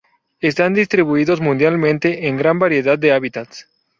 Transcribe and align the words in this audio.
Están 0.39 0.73
distribuidos 0.73 1.41
mundialmente 1.41 2.27
en 2.27 2.35
gran 2.35 2.57
variedad 2.57 2.97
de 2.97 3.11
hábitats. 3.13 3.67